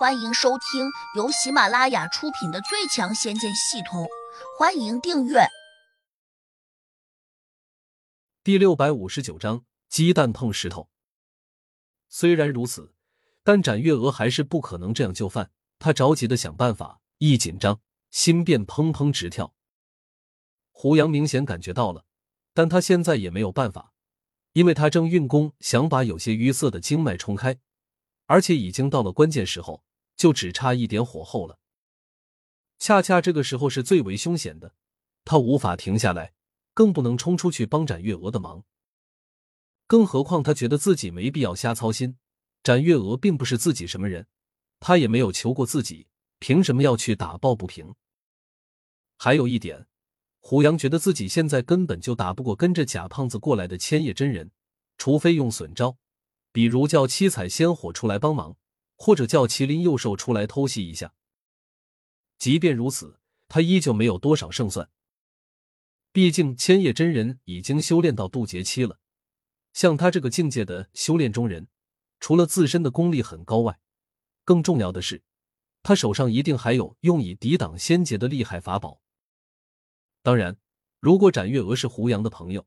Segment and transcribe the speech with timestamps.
[0.00, 4.04] 欢迎收听由喜马拉雅出品的《最强仙剑系统》，
[4.58, 5.40] 欢迎订阅。
[8.42, 10.88] 第六百五十九章：鸡蛋碰石头。
[12.08, 12.94] 虽然如此，
[13.44, 15.50] 但展月娥还是不可能这样就范。
[15.78, 19.54] 她着急的想办法，一紧张，心便砰砰直跳。
[20.70, 22.06] 胡杨明显感觉到了，
[22.54, 23.92] 但他现在也没有办法，
[24.54, 27.58] 因为他正运功想把有些淤塞的经脉冲开，
[28.24, 29.84] 而且已经到了关键时候。
[30.20, 31.58] 就只差一点火候了。
[32.78, 34.74] 恰恰这个时候是最为凶险的，
[35.24, 36.34] 他无法停下来，
[36.74, 38.62] 更不能冲出去帮展月娥的忙。
[39.86, 42.18] 更何况他觉得自己没必要瞎操心，
[42.62, 44.26] 展月娥并不是自己什么人，
[44.78, 46.06] 他也没有求过自己，
[46.38, 47.94] 凭什么要去打抱不平？
[49.16, 49.86] 还有一点，
[50.40, 54.50] 胡杨觉得自己现在根本就打不过跟着假胖子过来的千叶真人，
[54.98, 55.96] 除非用损招，
[56.52, 58.58] 比如叫七彩仙火出来帮忙。
[59.02, 61.14] 或者叫麒麟幼兽出来偷袭一下。
[62.36, 63.18] 即便如此，
[63.48, 64.90] 他依旧没有多少胜算。
[66.12, 68.98] 毕竟千叶真人已经修炼到渡劫期了，
[69.72, 71.68] 像他这个境界的修炼中人，
[72.20, 73.80] 除了自身的功力很高外，
[74.44, 75.22] 更重要的是，
[75.82, 79.00] 他手上一定还有用以抵挡仙劫的厉害法宝。
[80.22, 80.58] 当然，
[81.00, 82.66] 如果展月娥是胡杨的朋友，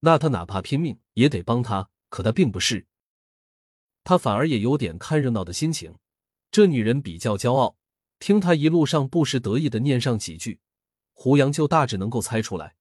[0.00, 1.90] 那他哪怕拼命也得帮他。
[2.08, 2.86] 可他并不是。
[4.06, 5.96] 他反而也有点看热闹的心情。
[6.52, 7.76] 这女人比较骄傲，
[8.20, 10.60] 听她一路上不时得意的念上几句，
[11.12, 12.76] 胡杨就大致能够猜出来，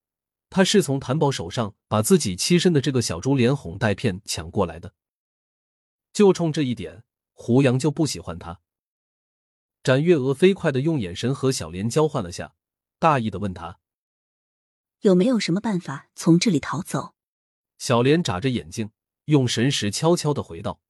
[0.52, 4.94] 她是从谭宝手上把自己栖身的这个小猪连哄带骗抢过来的。
[6.14, 7.04] 就冲这一点，
[7.34, 8.62] 胡杨就不喜欢她。
[9.82, 12.54] 展月娥飞快的用眼神和小莲交换了下，
[13.00, 13.80] 大意的问他
[15.02, 17.16] ：“有没有什么办法从这里逃走？”
[17.80, 18.92] 小莲眨着眼睛，
[19.26, 20.82] 用神识悄悄的回道。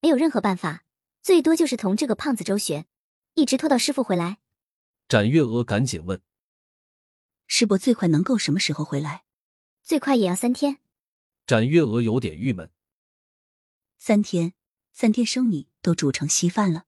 [0.00, 0.84] 没有任何办法，
[1.22, 2.86] 最多就是同这个胖子周旋，
[3.34, 4.38] 一直拖到师傅回来。
[5.08, 6.20] 展月娥赶紧问
[7.46, 9.24] ：“师伯最快能够什么时候回来？”
[9.82, 10.78] 最快也要三天。
[11.46, 12.72] 展月娥有点郁闷
[13.98, 14.54] ：“三天，
[14.92, 16.86] 三天生米都煮成稀饭了。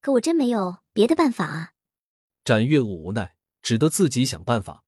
[0.00, 1.72] 可我真没有别的办法啊。”
[2.44, 4.84] 展月娥无奈，只得自己想办法。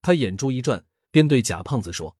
[0.00, 2.16] 他眼珠一转，便对贾胖子说：“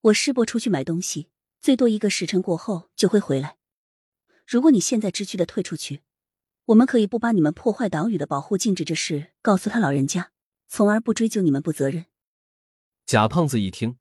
[0.00, 1.28] 我师伯出去买东西。”
[1.60, 3.56] 最多一个时辰过后就会回来。
[4.46, 6.02] 如果你现在知趣的退出去，
[6.66, 10.32] 我们可以不把你们破坏岛屿的保护禁止这事告诉他老人家，
[10.68, 12.06] 从而不追究你们不责任。
[13.04, 13.98] 贾胖子一听，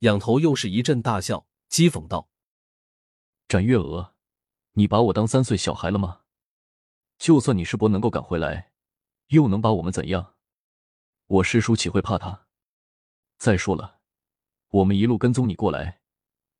[0.00, 2.28] 仰头又是一阵大笑，讥讽道
[3.48, 4.14] ：“展月娥，
[4.72, 6.22] 你把我当三岁小孩了吗？
[7.18, 8.72] 就算你师伯能够赶回来，
[9.28, 10.34] 又能把我们怎样？
[11.26, 12.46] 我师叔岂会怕他？
[13.38, 14.00] 再说了，
[14.68, 16.00] 我们一路跟踪你过来。”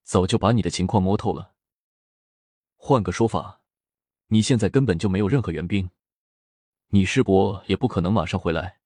[0.03, 1.55] 早就把你的情况摸透了。
[2.77, 3.63] 换个说法，
[4.29, 5.91] 你现在根本就没有任何援兵，
[6.89, 8.81] 你师伯也不可能马上回来。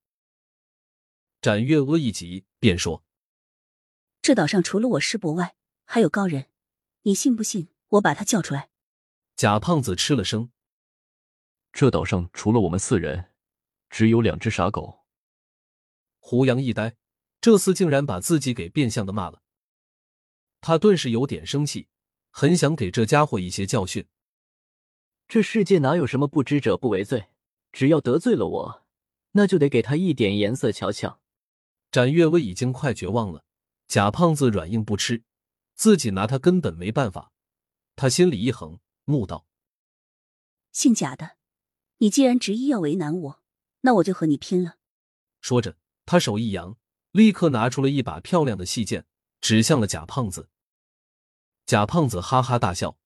[1.40, 3.04] 展月娥一急，便说
[4.20, 6.48] ：“这岛上除了我师伯外，还有高人，
[7.02, 8.70] 你信不信我把他叫出来？”
[9.36, 10.50] 贾胖子吃了声
[11.72, 13.32] ：“这岛上除了我们四人，
[13.88, 15.06] 只有两只傻狗。”
[16.18, 16.96] 胡杨一呆，
[17.40, 19.42] 这厮竟然把自己给变相的骂了。
[20.66, 21.86] 他顿时有点生气，
[22.32, 24.04] 很想给这家伙一些教训。
[25.28, 27.28] 这世界哪有什么不知者不为罪？
[27.70, 28.84] 只要得罪了我，
[29.30, 31.20] 那就得给他一点颜色瞧瞧。
[31.92, 33.44] 展月薇已经快绝望了，
[33.86, 35.22] 假胖子软硬不吃，
[35.76, 37.30] 自己拿他根本没办法。
[37.94, 39.46] 他心里一横，怒道
[40.72, 41.36] ：“姓贾的，
[41.98, 43.42] 你既然执意要为难我，
[43.82, 44.78] 那我就和你拼了！”
[45.40, 46.76] 说着，他手一扬，
[47.12, 49.06] 立刻拿出了一把漂亮的细剑，
[49.40, 50.48] 指向了贾胖子。
[51.66, 52.96] 贾胖子哈哈大笑：“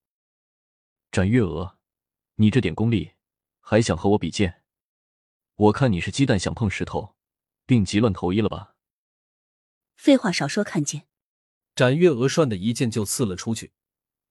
[1.10, 1.78] 展月娥，
[2.34, 3.12] 你这点功力
[3.58, 4.62] 还想和我比剑？
[5.54, 7.16] 我看你是鸡蛋想碰石头，
[7.64, 8.74] 病急乱投医了吧？”
[9.96, 11.08] 废话少说，看剑！
[11.74, 13.72] 展月娥涮的一剑就刺了出去，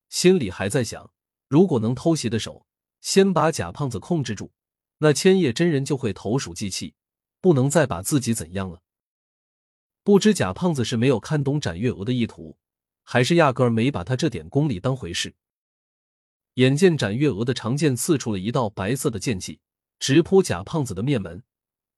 [0.10, 1.12] 心里还在想：
[1.48, 2.68] 如果能偷袭的手
[3.02, 4.52] 先把贾胖子控制住，
[5.00, 6.94] 那千叶真人就会投鼠忌器，
[7.42, 8.84] 不能再把自己怎样了。
[10.04, 12.60] 不知贾胖子是没有看懂展月娥的意图。
[13.12, 15.34] 还是压根儿没把他这点功力当回事。
[16.54, 19.62] 眼见展月娥的长剑刺出了一道白色的剑气，
[19.98, 21.42] 直扑贾胖子的面门，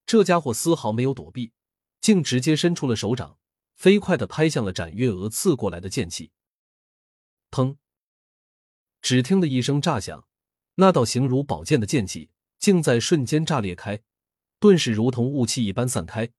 [0.05, 1.51] 这家伙丝毫没有躲避，
[1.99, 3.37] 竟直接伸出了手掌，
[3.75, 6.31] 飞快的拍向了展月娥刺过来的剑气。
[7.49, 7.75] 砰！
[9.01, 10.25] 只听得一声炸响，
[10.75, 14.01] 那道形如宝剑的剑气竟在瞬间炸裂开，
[14.61, 16.31] 顿时如同雾气一般散开。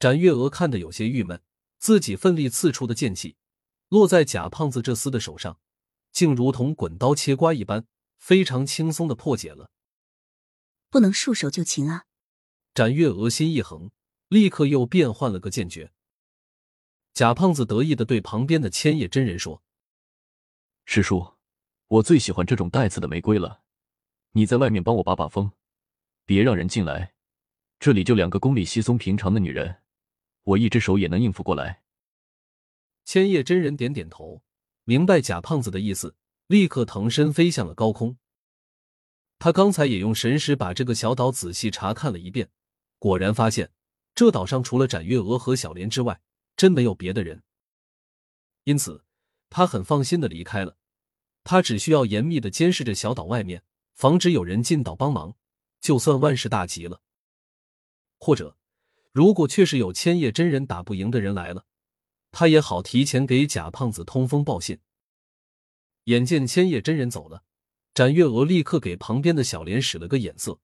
[0.00, 1.40] 展月娥看得有些郁闷，
[1.78, 3.36] 自己奋力刺出的剑气。
[3.94, 5.60] 落在贾胖子这厮的手上，
[6.10, 7.86] 竟如同滚刀切瓜一般，
[8.18, 9.70] 非常轻松的破解了。
[10.90, 12.06] 不能束手就擒啊！
[12.74, 13.92] 展月额心一横，
[14.26, 15.92] 立刻又变换了个剑诀。
[17.12, 19.62] 贾胖子得意的对旁边的千叶真人说
[20.84, 21.34] ：“师叔，
[21.86, 23.62] 我最喜欢这种带刺的玫瑰了。
[24.32, 25.52] 你在外面帮我把把风，
[26.26, 27.14] 别让人进来。
[27.78, 29.82] 这里就两个宫里稀松平常的女人，
[30.42, 31.82] 我一只手也能应付过来。”
[33.04, 34.42] 千叶真人点点头，
[34.84, 36.16] 明白贾胖子的意思，
[36.46, 38.16] 立刻腾身飞向了高空。
[39.38, 42.48] 他刚才也用神识把这个小岛仔细查看了一遍，
[42.98, 43.72] 果然发现
[44.14, 46.20] 这岛上除了展月娥和小莲之外，
[46.56, 47.42] 真没有别的人。
[48.64, 49.04] 因此，
[49.50, 50.78] 他很放心的离开了。
[51.42, 53.62] 他只需要严密的监视着小岛外面，
[53.92, 55.36] 防止有人进岛帮忙，
[55.80, 57.02] 就算万事大吉了。
[58.18, 58.56] 或者，
[59.12, 61.66] 如果确实有千叶真人打不赢的人来了。
[62.34, 64.80] 他也好提前给贾胖子通风报信。
[66.06, 67.44] 眼见千叶真人走了，
[67.94, 70.58] 展月娥立刻给旁边的小莲使了个眼色：“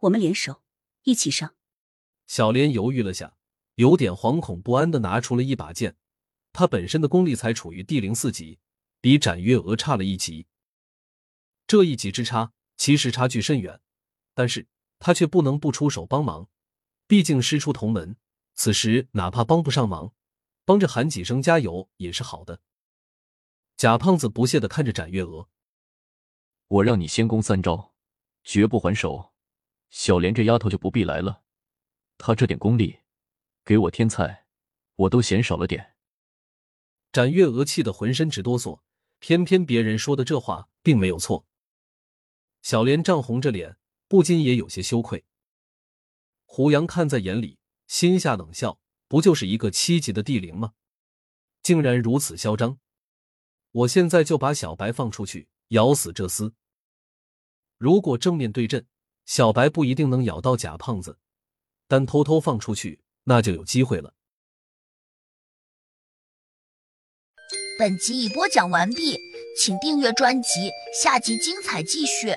[0.00, 0.62] 我们联手，
[1.04, 1.54] 一起上。”
[2.28, 3.34] 小莲犹豫了下，
[3.76, 5.96] 有点惶恐不安的拿出了一把剑。
[6.52, 8.58] 他本身的功力才处于第零四级，
[9.00, 10.46] 比展月娥差了一级。
[11.66, 13.80] 这一级之差，其实差距甚远，
[14.34, 14.68] 但是
[14.98, 16.50] 他却不能不出手帮忙，
[17.06, 18.16] 毕竟师出同门。
[18.54, 20.12] 此时哪怕帮不上忙，
[20.64, 22.60] 帮着喊几声加油也是好的。
[23.76, 25.48] 贾胖子不屑的看着展月娥
[26.68, 27.94] ：“我让你先攻三招，
[28.44, 29.32] 绝不还手。
[29.90, 31.42] 小莲这丫头就不必来了，
[32.16, 33.00] 她这点功力，
[33.64, 34.46] 给我添菜，
[34.94, 35.96] 我都嫌少了点。”
[37.10, 38.80] 展月娥气得浑身直哆嗦，
[39.18, 41.46] 偏偏别人说的这话并没有错。
[42.62, 43.76] 小莲涨红着脸，
[44.06, 45.24] 不禁也有些羞愧。
[46.44, 48.81] 胡杨看在眼里，心下冷笑。
[49.12, 50.72] 不就是一个七级的地灵吗？
[51.62, 52.78] 竟然如此嚣张！
[53.70, 56.54] 我现在就把小白放出去，咬死这厮。
[57.76, 58.86] 如果正面对阵，
[59.26, 61.18] 小白不一定能咬到假胖子，
[61.86, 64.14] 但偷偷放出去，那就有机会了。
[67.78, 69.18] 本集已播讲完毕，
[69.58, 70.70] 请订阅专辑，
[71.02, 72.34] 下集精彩继续。